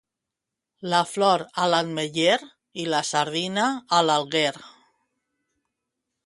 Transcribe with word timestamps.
La 0.93 1.01
flor 1.09 1.43
a 1.63 1.67
l'ametller 1.73 2.37
i 2.85 2.87
la 2.95 3.03
sardina 3.11 3.67
a 3.99 4.01
l'alguer. 4.09 4.53